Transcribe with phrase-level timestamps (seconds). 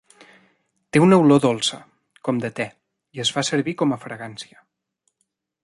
[0.95, 1.77] Té una olor dolça,
[2.29, 2.67] com de te,
[3.19, 4.65] i es fa servir com a fragància.